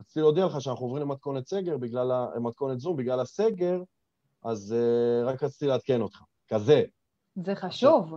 [0.00, 3.82] רציתי להודיע לך שאנחנו עוברים למתכונת סגר, בגלל, למתכונת זום, בגלל הסגר,
[4.44, 6.18] אז uh, רק רציתי לעדכן אותך.
[6.48, 6.82] כזה.
[7.44, 8.14] זה חשוב.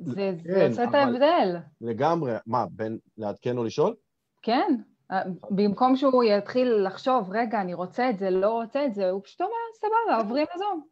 [0.00, 1.56] זה, כן, עושה את ההבדל.
[1.80, 2.32] לגמרי.
[2.46, 3.94] מה, בין לעדכן או לשאול?
[4.42, 4.74] כן.
[5.10, 9.22] אה, במקום שהוא יתחיל לחשוב, רגע, אני רוצה את זה, לא רוצה את זה, הוא
[9.24, 10.26] פשוט אומר, סבבה, כן.
[10.26, 10.86] עוברים לזום.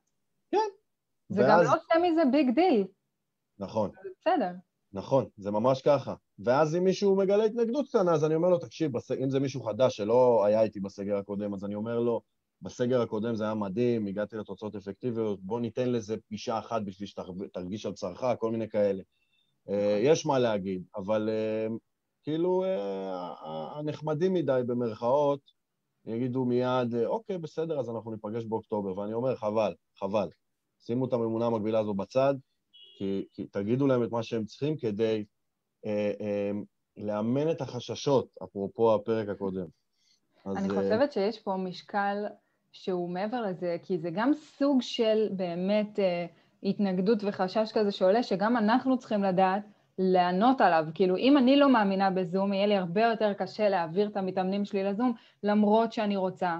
[0.50, 0.58] כן.
[1.28, 1.50] זה ואז...
[1.50, 2.86] גם לא עושה מזה big deal.
[3.58, 3.90] נכון.
[4.20, 4.50] בסדר.
[4.92, 6.14] נכון, זה ממש ככה.
[6.38, 9.96] ואז אם מישהו מגלה התנגדות קטנה, אז אני אומר לו, תקשיב, אם זה מישהו חדש
[9.96, 12.20] שלא היה איתי בסגר הקודם, אז אני אומר לו,
[12.62, 17.86] בסגר הקודם זה היה מדהים, הגעתי לתוצאות אפקטיביות, בוא ניתן לזה פגישה אחת בשביל שתרגיש
[17.86, 19.02] על בשרך, כל מיני כאלה.
[19.68, 20.12] אה, נכון.
[20.12, 21.66] יש מה להגיד, אבל אה,
[22.22, 25.40] כאילו אה, הנחמדים מדי במרכאות
[26.06, 30.28] יגידו מיד, אוקיי, בסדר, אז אנחנו ניפגש באוקטובר, ואני אומר, חבל, חבל.
[30.78, 32.34] שימו את הממונה המקבילה הזו בצד,
[32.98, 35.24] כי, כי תגידו להם את מה שהם צריכים כדי
[35.86, 36.50] אה, אה,
[36.96, 39.66] לאמן את החששות, אפרופו הפרק הקודם.
[40.46, 42.16] אני אז, חושבת שיש פה משקל
[42.72, 46.26] שהוא מעבר לזה, כי זה גם סוג של באמת אה,
[46.62, 49.62] התנגדות וחשש כזה שעולה, שגם אנחנו צריכים לדעת
[49.98, 50.84] לענות עליו.
[50.94, 54.84] כאילו, אם אני לא מאמינה בזום, יהיה לי הרבה יותר קשה להעביר את המתאמנים שלי
[54.84, 56.58] לזום, למרות שאני רוצה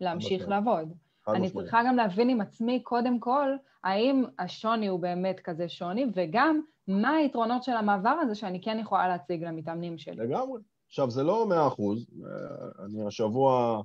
[0.00, 0.48] להמשיך.
[0.48, 0.92] לעבוד.
[1.28, 3.48] אני צריכה גם להבין עם עצמי, קודם כל,
[3.84, 9.08] האם השוני הוא באמת כזה שוני, וגם מה היתרונות של המעבר הזה שאני כן יכולה
[9.08, 10.16] להציג למתאמנים שלי.
[10.16, 10.60] לגמרי.
[10.86, 12.06] עכשיו, זה לא מאה אחוז.
[12.24, 13.82] אה, אני השבוע...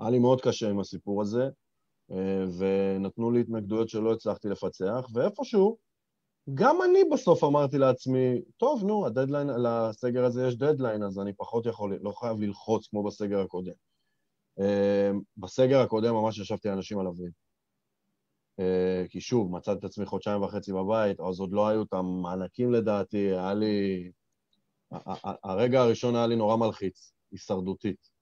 [0.00, 1.48] היה לי מאוד קשה עם הסיפור הזה,
[2.10, 5.76] אה, ונתנו לי התנגדויות שלא הצלחתי לפצח, ואיפשהו,
[6.54, 11.66] גם אני בסוף אמרתי לעצמי, טוב, נו, הדדליין, לסגר הזה יש דדליין, אז אני פחות
[11.66, 13.72] יכול, לא חייב ללחוץ כמו בסגר הקודם.
[14.60, 17.32] אה, בסגר הקודם ממש ישבתי לאנשים על הווריד.
[18.60, 22.72] אה, כי שוב, מצאתי את עצמי חודשיים וחצי בבית, אז עוד לא היו את המענקים
[22.72, 24.10] לדעתי, היה לי...
[25.44, 28.15] הרגע הראשון היה לי נורא מלחיץ, הישרדותית.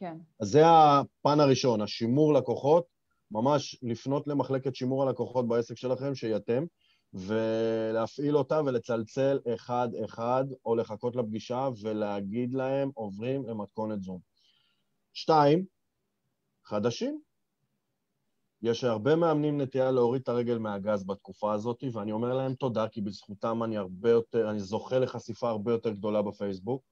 [0.00, 0.16] כן.
[0.40, 2.84] אז זה הפן הראשון, השימור לקוחות,
[3.30, 6.64] ממש לפנות למחלקת שימור הלקוחות בעסק שלכם, שהיא אתם,
[7.12, 14.20] ולהפעיל אותה ולצלצל אחד-אחד, או לחכות לפגישה ולהגיד להם, עוברים למתכונת זום.
[15.12, 15.64] שתיים,
[16.64, 17.20] חדשים.
[18.62, 23.00] יש הרבה מאמנים נטייה להוריד את הרגל מהגז בתקופה הזאת, ואני אומר להם תודה, כי
[23.00, 26.82] בזכותם אני הרבה יותר, אני זוכה לחשיפה הרבה יותר גדולה בפייסבוק,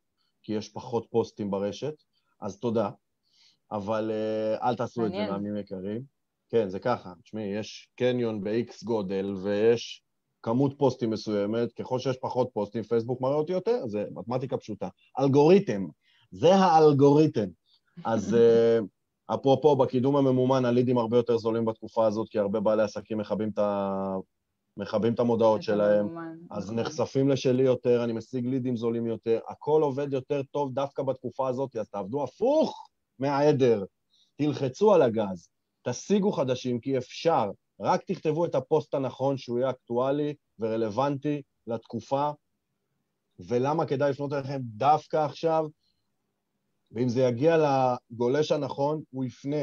[0.42, 1.94] כי יש פחות פוסטים ברשת.
[2.40, 2.90] אז תודה.
[3.72, 5.22] אבל uh, אל תעשו מעניין.
[5.22, 6.02] את זה, מאמנים יקרים.
[6.50, 7.12] כן, זה ככה.
[7.22, 10.02] תשמעי, יש קניון ב-X גודל, ויש
[10.42, 14.88] כמות פוסטים מסוימת, ככל שיש פחות פוסטים, פייסבוק מראה אותי יותר, זה מתמטיקה פשוטה.
[15.18, 15.86] אלגוריתם,
[16.30, 17.46] זה האלגוריתם.
[18.04, 18.78] אז אה,
[19.34, 23.58] אפרופו, בקידום הממומן הלידים הרבה יותר זולים בתקופה הזאת, כי הרבה בעלי עסקים מכבים את,
[23.58, 24.14] ה...
[24.78, 26.08] מכבים את המודעות שלהם,
[26.50, 26.72] אז.
[26.72, 31.76] נחשפים לשלי יותר, אני משיג לידים זולים יותר, הכל עובד יותר טוב דווקא בתקופה הזאת,
[31.76, 32.88] אז תעבדו הפוך
[33.18, 33.84] מהעדר,
[34.36, 35.48] תלחצו על הגז,
[35.82, 42.30] תשיגו חדשים, כי אפשר, רק תכתבו את הפוסט הנכון שהוא יהיה אקטואלי ורלוונטי לתקופה,
[43.38, 45.66] ולמה כדאי לפנות אליכם דווקא עכשיו,
[46.92, 49.62] ואם זה יגיע לגולש הנכון, הוא יפנה.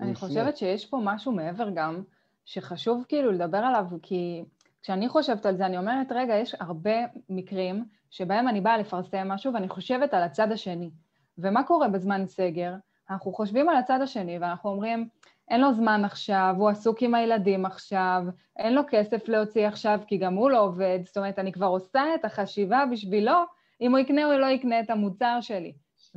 [0.00, 0.56] אני הוא חושבת יפנה.
[0.56, 2.02] שיש פה משהו מעבר גם,
[2.48, 4.44] שחשוב כאילו לדבר עליו, כי
[4.82, 6.96] כשאני חושבת על זה, אני אומרת, רגע, יש הרבה
[7.28, 10.90] מקרים שבהם אני באה לפרסם משהו ואני חושבת על הצד השני.
[11.38, 12.74] ומה קורה בזמן סגר?
[13.10, 15.08] אנחנו חושבים על הצד השני ואנחנו אומרים,
[15.48, 18.22] אין לו זמן עכשיו, הוא עסוק עם הילדים עכשיו,
[18.56, 22.02] אין לו כסף להוציא עכשיו כי גם הוא לא עובד, זאת אומרת, אני כבר עושה
[22.14, 23.38] את החשיבה בשבילו
[23.80, 25.72] אם הוא יקנה או לא יקנה את המוצר שלי.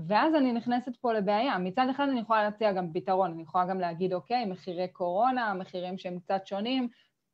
[0.07, 1.57] ואז אני נכנסת פה לבעיה.
[1.57, 5.97] מצד אחד אני יכולה להציע גם פתרון, אני יכולה גם להגיד, אוקיי, מחירי קורונה, מחירים
[5.97, 6.87] שהם קצת שונים,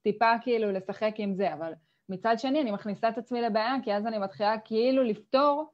[0.03, 1.73] טיפה כאילו לשחק עם זה, אבל
[2.09, 5.73] מצד שני אני מכניסה את עצמי לבעיה, כי אז אני מתחילה כאילו לפתור,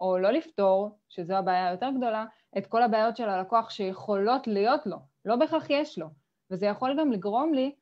[0.00, 2.24] או לא לפתור, שזו הבעיה היותר גדולה,
[2.58, 6.06] את כל הבעיות של הלקוח שיכולות להיות לו, לא בהכרח יש לו.
[6.50, 7.74] וזה יכול גם לגרום לי,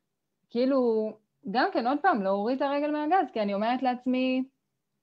[0.50, 1.10] כאילו,
[1.50, 4.44] גם כן, עוד פעם, להוריד את הרגל מהגז, כי אני אומרת לעצמי,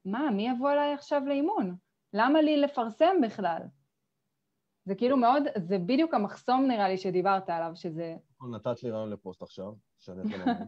[0.05, 1.84] מה, מי יבוא אליי עכשיו לאימון?
[2.17, 3.61] למה לי לפרסם בכלל?
[4.85, 8.15] זה כאילו מאוד, זה בדיוק המחסום נראה לי שדיברת עליו, שזה...
[8.51, 10.67] נתת לי רעיון לפוסט עכשיו, שאני הולך ללמוד.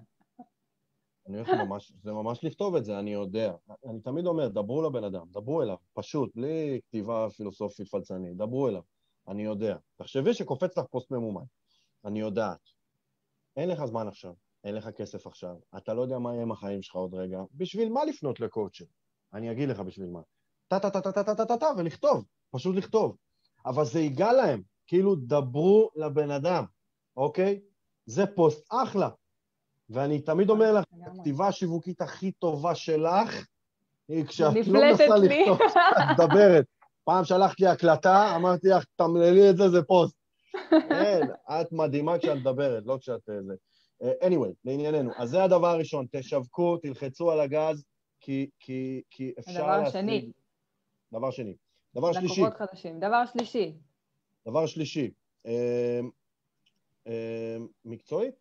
[1.27, 3.53] אני הולך ממש, זה ממש לכתוב את זה, אני יודע.
[3.89, 8.81] אני תמיד אומר, דברו לבן אדם, דברו אליו, פשוט, בלי כתיבה פילוסופית פלצנית, דברו אליו,
[9.27, 9.77] אני יודע.
[9.95, 11.43] תחשבי שקופץ לך פוסט ממומן,
[12.05, 12.61] אני יודעת.
[13.57, 14.33] אין לך זמן עכשיו,
[14.63, 17.89] אין לך כסף עכשיו, אתה לא יודע מה יהיה עם החיים שלך עוד רגע, בשביל
[17.89, 18.85] מה לפנות לקואוצ'ר?
[19.33, 20.21] אני אגיד לך בשביל מה.
[20.67, 23.15] טה-טה-טה-טה-טה-טה-טה, ולכתוב, פשוט לכתוב.
[23.65, 26.63] אבל זה ייגע להם, כאילו דברו לבן אדם,
[27.17, 27.59] אוקיי?
[28.05, 29.09] זה פוסט אחלה.
[29.89, 33.45] ואני תמיד אומר לך, הכתיבה השיווקית הכי טובה שלך,
[34.07, 35.59] היא כשאת לא מנסה לכתוב,
[35.97, 36.65] את מדברת.
[37.03, 40.15] פעם שלחת לי הקלטה, אמרתי לך, תמללי את זה, זה פוסט.
[40.69, 43.29] כן, את מדהימה כשאת מדברת, לא כשאת...
[43.29, 43.53] אה, זה.
[44.03, 45.11] אה, anyway, לענייננו.
[45.17, 47.83] אז זה הדבר הראשון, תשווקו, תלחצו על הגז,
[48.19, 49.51] כי, כי, כי אפשר.
[49.51, 50.31] הדבר השני.
[51.11, 51.55] דבר שני.
[51.95, 52.41] דבר שלישי.
[52.41, 52.99] לקוחות חדשים.
[52.99, 53.77] דבר שלישי.
[54.47, 55.11] דבר שלישי.
[55.45, 55.99] אה,
[57.07, 58.35] אה, מקצועית?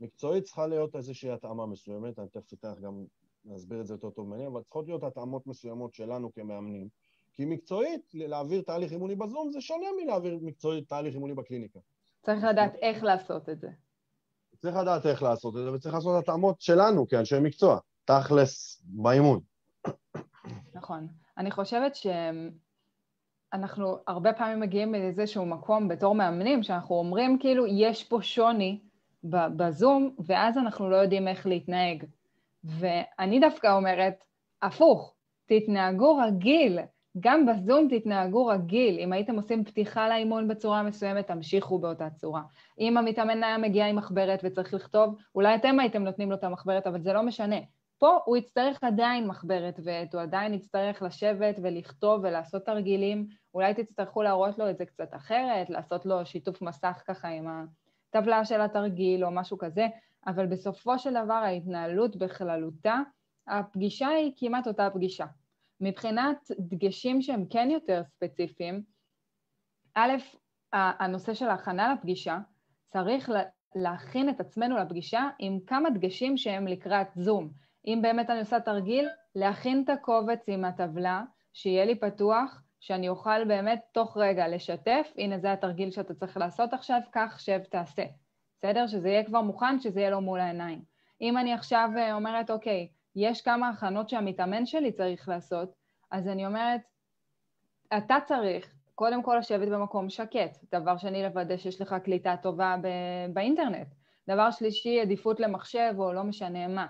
[0.00, 3.04] מקצועית צריכה להיות איזושהי התאמה מסוימת, אני תכף אתן לך גם
[3.44, 6.88] להסביר את זה יותר טוב ממני, אבל צריכות להיות התאמות מסוימות שלנו כמאמנים.
[7.32, 11.78] כי מקצועית, להעביר תהליך אימוני בזום זה שונה מלהעביר מקצועית תהליך אימוני בקליניקה.
[12.22, 13.68] צריך לדעת איך לעשות את זה.
[14.58, 19.40] צריך לדעת איך לעשות את זה, וצריך לעשות התאמות שלנו כאנשי מקצוע, תכלס באימון.
[20.74, 21.08] נכון.
[21.38, 21.96] אני חושבת
[23.54, 28.80] שאנחנו הרבה פעמים מגיעים מאיזשהו מקום בתור מאמנים, שאנחנו אומרים כאילו, יש פה שוני
[29.24, 32.04] בזום, ואז אנחנו לא יודעים איך להתנהג.
[32.64, 34.24] ואני דווקא אומרת,
[34.62, 35.14] הפוך,
[35.46, 36.78] תתנהגו רגיל.
[37.20, 38.98] גם בזום תתנהגו רגיל.
[38.98, 42.42] אם הייתם עושים פתיחה לאימון בצורה מסוימת, תמשיכו באותה צורה.
[42.80, 46.86] אם המתאמן היה מגיע עם מחברת וצריך לכתוב, אולי אתם הייתם נותנים לו את המחברת,
[46.86, 47.56] אבל זה לא משנה.
[47.98, 54.22] פה הוא יצטרך עדיין מחברת ועת, הוא עדיין יצטרך לשבת ולכתוב ולעשות תרגילים, אולי תצטרכו
[54.22, 59.24] להראות לו את זה קצת אחרת, לעשות לו שיתוף מסך ככה עם הטבלה של התרגיל
[59.24, 59.86] או משהו כזה,
[60.26, 63.00] אבל בסופו של דבר ההתנהלות בכללותה,
[63.48, 65.26] הפגישה היא כמעט אותה פגישה.
[65.80, 68.82] מבחינת דגשים שהם כן יותר ספציפיים,
[69.94, 70.12] א',
[70.72, 72.38] הנושא של ההכנה לפגישה,
[72.88, 73.30] צריך
[73.74, 77.65] להכין את עצמנו לפגישה עם כמה דגשים שהם לקראת זום.
[77.86, 81.22] אם באמת אני עושה תרגיל, להכין את הקובץ עם הטבלה,
[81.52, 86.72] שיהיה לי פתוח, שאני אוכל באמת תוך רגע לשתף, הנה זה התרגיל שאתה צריך לעשות
[86.72, 88.04] עכשיו, קח, שב, תעשה.
[88.58, 88.86] בסדר?
[88.86, 90.82] שזה יהיה כבר מוכן, שזה יהיה לו מול העיניים.
[91.20, 95.72] אם אני עכשיו אה, אומרת, אוקיי, יש כמה הכנות שהמתאמן שלי צריך לעשות,
[96.10, 96.80] אז אני אומרת,
[97.96, 102.76] אתה צריך קודם כל לשבת במקום שקט, דבר שני לוודא שיש לך קליטה טובה
[103.32, 103.88] באינטרנט,
[104.28, 106.86] דבר שלישי עדיפות למחשב או לא משנה מה.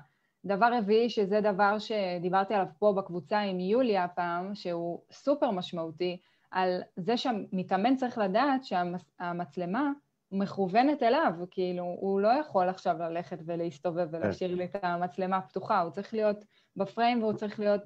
[0.46, 6.18] דבר רביעי, שזה דבר שדיברתי עליו פה בקבוצה עם יוליה הפעם, שהוא סופר משמעותי,
[6.50, 9.90] על זה שהמתאמן צריך לדעת שהמצלמה
[10.32, 15.90] מכוונת אליו, כאילו, הוא לא יכול עכשיו ללכת ולהסתובב ולהשאיר לי את המצלמה פתוחה, הוא
[15.90, 16.44] צריך להיות
[16.76, 17.82] בפריים והוא צריך להיות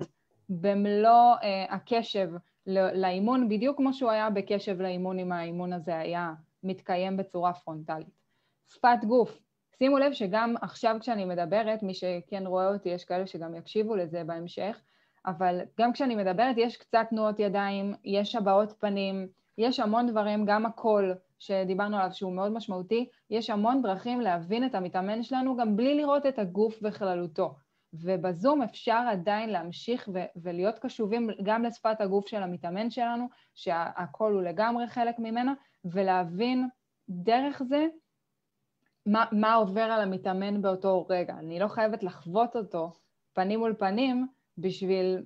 [0.49, 2.31] במלוא uh, הקשב
[2.67, 8.21] לאימון, בדיוק כמו שהוא היה בקשב לאימון אם האימון הזה היה מתקיים בצורה פרונטלית.
[8.73, 9.39] שפת גוף,
[9.83, 14.25] שימו לב שגם עכשיו כשאני מדברת, מי שכן רואה אותי, יש כאלה שגם יקשיבו לזה
[14.25, 14.81] בהמשך,
[15.27, 20.67] אבל גם כשאני מדברת יש קצת תנועות ידיים, יש הבעות פנים, יש המון דברים, גם
[20.67, 25.95] הקול שדיברנו עליו שהוא מאוד משמעותי, יש המון דרכים להבין את המתאמן שלנו גם בלי
[25.95, 27.55] לראות את הגוף בכללותו.
[27.93, 34.43] ובזום אפשר עדיין להמשיך ו- ולהיות קשובים גם לשפת הגוף של המתאמן שלנו, שהקול הוא
[34.43, 36.69] לגמרי חלק ממנה, ולהבין
[37.09, 37.87] דרך זה
[39.11, 41.35] מה, מה עובר על המתאמן באותו רגע.
[41.35, 42.93] אני לא חייבת לחוות אותו
[43.33, 44.27] פנים מול פנים
[44.59, 45.23] בשביל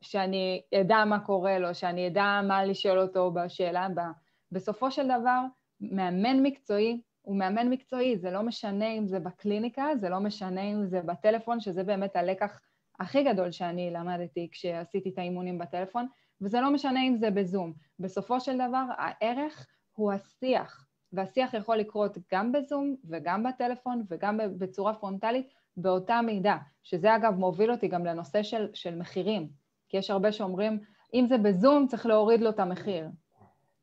[0.00, 4.10] שאני אדע מה קורה לו, שאני אדע מה לשאול אותו בשאלה הבאה.
[4.52, 5.40] בסופו של דבר,
[5.80, 10.86] מאמן מקצועי הוא מאמן מקצועי, זה לא משנה אם זה בקליניקה, זה לא משנה אם
[10.86, 12.60] זה בטלפון, שזה באמת הלקח
[13.00, 16.06] הכי גדול שאני למדתי כשעשיתי את האימונים בטלפון,
[16.40, 17.72] וזה לא משנה אם זה בזום.
[17.98, 24.94] בסופו של דבר, הערך הוא השיח, והשיח יכול לקרות גם בזום וגם בטלפון וגם בצורה
[24.94, 29.48] פרונטלית באותה מידה, שזה אגב מוביל אותי גם לנושא של, של מחירים,
[29.88, 30.78] כי יש הרבה שאומרים,
[31.14, 33.08] אם זה בזום צריך להוריד לו את המחיר.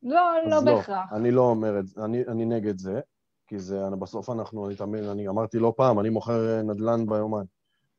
[0.03, 1.13] לא, לא, לא בהכרח.
[1.13, 2.99] אני לא אומר את זה, אני, אני נגד זה,
[3.47, 7.43] כי זה, בסוף אנחנו, אני תמיד, אני אמרתי לא פעם, אני מוכר נדל"ן ביומן,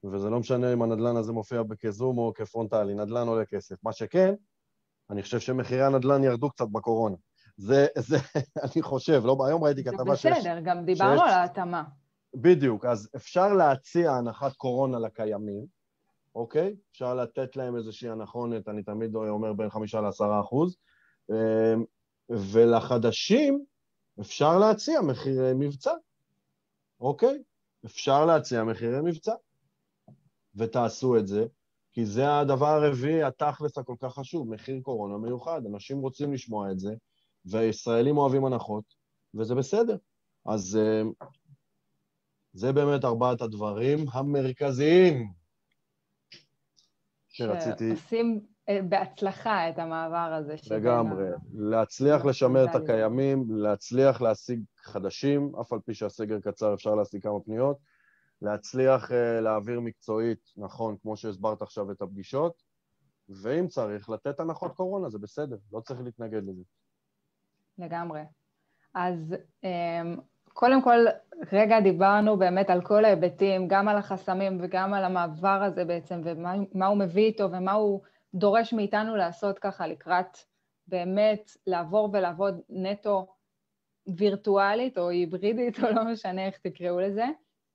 [0.04, 3.84] וזה לא משנה אם הנדל"ן הזה מופיע כזום או כפרונטלי, נדל"ן עולה כסף.
[3.84, 4.34] מה שכן,
[5.10, 7.16] אני חושב שמחירי הנדל"ן ירדו קצת בקורונה.
[7.56, 8.16] זה, זה,
[8.62, 10.22] אני חושב, לא, היום ראיתי כתבה שיש...
[10.22, 11.84] זה בסדר, גם דיברנו שיש, על ההתאמה.
[12.34, 15.66] בדיוק, אז אפשר להציע הנחת קורונה לקיימים,
[16.34, 16.76] אוקיי?
[16.90, 20.76] אפשר לתת להם איזושהי הנחונת, אני תמיד אומר בין חמישה לעשרה אחוז,
[21.30, 21.84] אמ,
[22.30, 23.64] ולחדשים
[24.20, 25.92] אפשר להציע מחירי מבצע,
[27.00, 27.42] אוקיי?
[27.86, 29.34] אפשר להציע מחירי מבצע,
[30.54, 31.46] ותעשו את זה,
[31.92, 35.62] כי זה הדבר הרביעי, התכלס הכל כך חשוב, מחיר קורונה מיוחד.
[35.66, 36.94] אנשים רוצים לשמוע את זה,
[37.50, 38.84] והישראלים אוהבים הנחות,
[39.34, 39.96] וזה בסדר.
[40.46, 41.02] אז אה,
[42.52, 45.32] זה באמת ארבעת הדברים המרכזיים
[47.28, 47.96] שרציתי...
[47.96, 50.54] שעושים אה, בהצלחה את המעבר הזה.
[50.70, 51.24] לגמרי.
[51.54, 57.40] להצליח לשמר את הקיימים, להצליח להשיג חדשים, אף על פי שהסגר קצר אפשר להשיג כמה
[57.40, 57.78] פניות,
[58.42, 62.62] להצליח uh, להעביר מקצועית, נכון, כמו שהסברת עכשיו את הפגישות,
[63.28, 66.62] ואם צריך, לתת הנחות קורונה, זה בסדר, לא צריך להתנגד לזה.
[67.78, 68.20] לגמרי.
[68.94, 71.06] אז um, קודם כל,
[71.52, 76.86] רגע דיברנו באמת על כל ההיבטים, גם על החסמים וגם על המעבר הזה בעצם, ומה
[76.86, 78.00] הוא מביא איתו ומה הוא
[78.34, 80.38] דורש מאיתנו לעשות ככה לקראת
[80.86, 83.26] באמת לעבור ולעבוד נטו
[84.16, 87.24] וירטואלית או היברידית, או לא משנה איך תקראו לזה.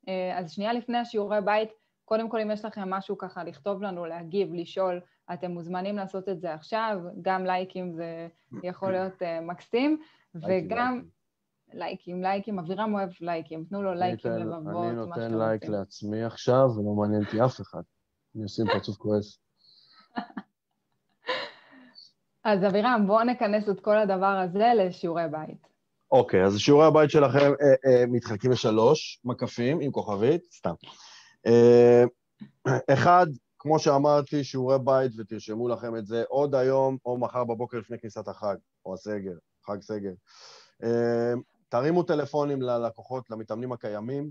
[0.08, 1.70] אה, אז שנייה לפני השיעורי בית,
[2.12, 5.00] קודם כל אם יש לכם משהו ככה לכתוב לנו, להגיב, לשאול,
[5.34, 8.28] אתם מוזמנים לעשות את זה עכשיו, גם לייקים זה
[8.64, 10.02] יכול להיות uh, מקסים,
[10.36, 11.02] וגם...
[11.74, 15.24] לייקים, לייקים, אבירם אוהב לייקים, תנו לו לייקים, לבבות, מה שאתם רוצים.
[15.24, 17.82] אני נותן לייק לעצמי עכשיו, ולא מעניין אותי אף אחד.
[18.36, 19.40] אני עושה פרצוף כועס.
[22.44, 25.68] אז אבירם, בואו נכנס את כל הדבר הזה לשיעורי בית.
[26.12, 30.74] אוקיי, אז שיעורי הבית שלכם אה, אה, מתחלקים לשלוש מקפים עם כוכבית, סתם.
[31.46, 32.04] אה,
[32.94, 33.28] אחד,
[33.60, 38.28] כמו שאמרתי, שיעורי בית, ותרשמו לכם את זה עוד היום או מחר בבוקר לפני כניסת
[38.28, 39.34] החג, או הסגר,
[39.66, 40.14] חג סגר.
[40.84, 41.34] אה,
[41.70, 44.30] תרימו טלפונים ללקוחות, למתאמנים הקיימים,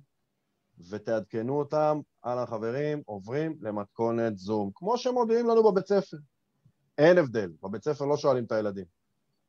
[0.90, 6.16] ותעדכנו אותם, אהלן חברים, עוברים למתכונת זום, כמו שמודיעים לנו בבית ספר.
[6.98, 8.84] אין הבדל, בבית ספר לא שואלים את הילדים,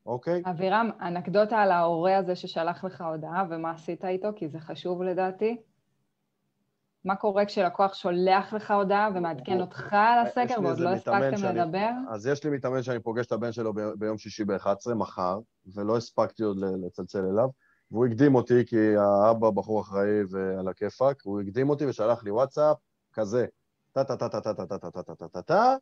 [0.05, 0.41] אוקיי?
[0.45, 5.57] אבירם, אנקדוטה על ההורה הזה ששלח לך הודעה ומה עשית איתו, כי זה חשוב לדעתי.
[7.05, 11.89] מה קורה כשלקוח שולח לך הודעה ומעדכן אותך על הסקר ועוד לא הספקתם לדבר?
[12.09, 15.39] אז יש לי מתאמן שאני פוגש את הבן שלו ביום שישי ב-11, מחר,
[15.75, 17.49] ולא הספקתי עוד לצלצל אליו,
[17.91, 22.77] והוא הקדים אותי כי האבא בחור אחראי ועל הכיפאק, הוא הקדים אותי ושלח לי וואטסאפ
[23.13, 23.45] כזה,
[23.91, 25.75] טה-טה-טה-טה-טה-טה-טה-טה-טה,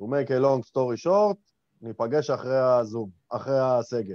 [0.00, 1.36] to make a long story short,
[1.82, 4.14] ניפגש אחרי הזום, אחרי הסגר.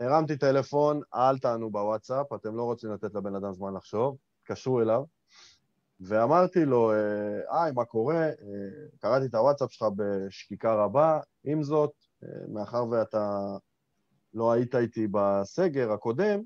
[0.00, 4.16] הרמתי טלפון, אל תענו בוואטסאפ, אתם לא רוצים לתת לבן אדם זמן לחשוב,
[4.50, 5.02] התקשרו אליו,
[6.00, 6.92] ואמרתי לו,
[7.48, 8.24] היי, מה קורה?
[8.24, 8.32] אה,
[8.98, 11.92] קראתי את הוואטסאפ שלך בשקיקה רבה, עם זאת,
[12.24, 13.56] אה, מאחר ואתה
[14.34, 16.40] לא היית איתי בסגר הקודם,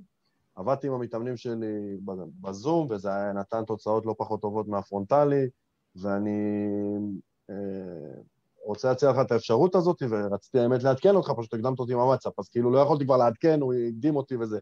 [0.55, 1.97] עבדתי עם המתאמנים שלי
[2.41, 5.47] בזום, וזה נתן תוצאות לא פחות טובות מהפרונטלי,
[5.97, 6.71] ואני
[7.51, 8.21] אה,
[8.65, 12.39] רוצה להציע לך את האפשרות הזאת, ורציתי האמת לעדכן אותך, פשוט הקדמת אותי עם הוואטסאפ,
[12.39, 14.59] אז כאילו לא יכולתי כבר לעדכן, הוא הקדים אותי וזה.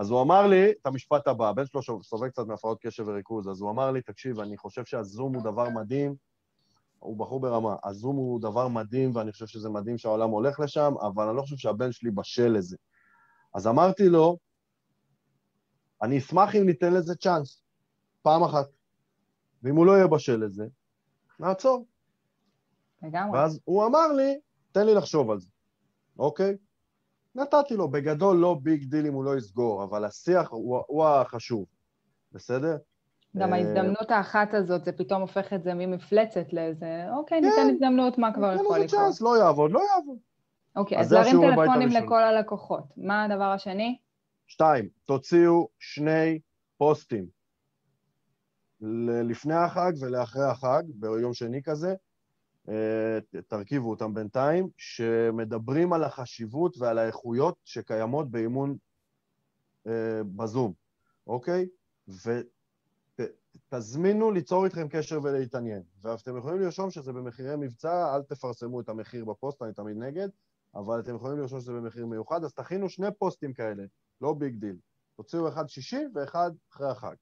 [0.00, 3.60] אז הוא אמר לי את המשפט הבא, הבן שלו סובל קצת מהפרעות קשב וריכוז, אז
[3.60, 6.14] הוא אמר לי, תקשיב, אני חושב שהזום הוא דבר מדהים,
[6.98, 11.28] הוא בחור ברמה, הזום הוא דבר מדהים, ואני חושב שזה מדהים שהעולם הולך לשם, אבל
[11.28, 12.76] אני לא חושב שהבן שלי בשל לזה.
[13.54, 14.38] אז אמרתי לו,
[16.02, 17.62] אני אשמח אם ניתן לזה צ'אנס,
[18.22, 18.66] פעם אחת.
[19.62, 20.66] ואם הוא לא יהיה בשל לזה,
[21.40, 21.86] נעצור.
[23.02, 23.38] לגמרי.
[23.38, 24.40] ואז הוא אמר לי,
[24.72, 25.48] תן לי לחשוב על זה,
[26.18, 26.56] אוקיי?
[27.34, 31.64] נתתי לו, בגדול לא big deal אם הוא לא יסגור, אבל השיח הוא, הוא החשוב,
[32.32, 32.76] בסדר?
[33.36, 37.46] גם אה, ההזדמנות האחת הזאת, זה פתאום הופך את זה ממפלצת לאיזה, אוקיי, כן.
[37.46, 39.20] ניתן הזדמנות, מה כבר יכול לקרות.
[39.20, 40.18] לא יעבוד, לא יעבוד.
[40.76, 41.88] אוקיי, אז להרים טלפונים.
[41.88, 42.84] לכל הלקוחות.
[42.96, 43.98] מה הדבר השני?
[44.46, 46.40] שתיים, תוציאו שני
[46.78, 47.26] פוסטים
[49.24, 51.94] לפני החג ולאחרי החג, ביום שני כזה,
[53.48, 58.76] תרכיבו אותם בינתיים, שמדברים על החשיבות ועל האיכויות שקיימות באימון
[59.86, 60.72] אה, בזום,
[61.26, 61.68] אוקיי?
[63.68, 65.82] ותזמינו ליצור איתכם קשר ולהתעניין.
[66.02, 70.28] ואתם יכולים לרשום שזה במחירי מבצע, אל תפרסמו את המחיר בפוסט, אני תמיד נגד,
[70.74, 73.82] אבל אתם יכולים לרשום שזה במחיר מיוחד, אז תכינו שני פוסטים כאלה,
[74.20, 74.76] לא big deal.
[75.16, 77.14] תוציאו אחד שישי ואחד אחרי החג.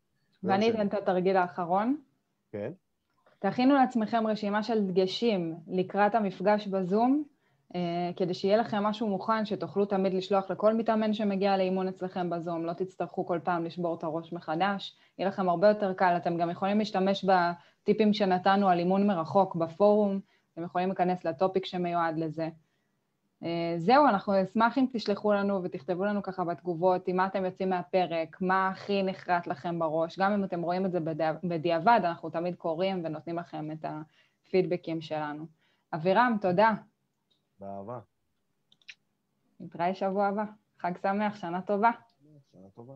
[0.42, 0.70] ואני.
[0.70, 1.96] אתן את התרגיל האחרון.
[2.52, 2.72] כן.
[3.38, 7.24] תכינו לעצמכם רשימה של דגשים לקראת המפגש בזום,
[7.74, 12.66] אה, כדי שיהיה לכם משהו מוכן שתוכלו תמיד לשלוח לכל מתאמן שמגיע לאימון אצלכם בזום,
[12.66, 16.50] לא תצטרכו כל פעם לשבור את הראש מחדש, יהיה לכם הרבה יותר קל, אתם גם
[16.50, 20.20] יכולים להשתמש בטיפים שנתנו על אימון מרחוק בפורום,
[20.52, 22.48] אתם יכולים להיכנס לטופיק שמיועד לזה.
[23.42, 27.70] אה, זהו, אנחנו נשמח אם תשלחו לנו ותכתבו לנו ככה בתגובות עם מה אתם יוצאים
[27.70, 32.30] מהפרק, מה הכי נחרט לכם בראש, גם אם אתם רואים את זה בדיע- בדיעבד, אנחנו
[32.30, 33.84] תמיד קוראים ונותנים לכם את
[34.46, 35.46] הפידבקים שלנו.
[35.94, 36.72] אבירם, תודה.
[37.60, 38.00] באהבה.
[39.60, 40.44] נתראה שבוע הבא.
[40.78, 41.90] חג שמח, שנה טובה.
[42.52, 42.94] שנה טובה.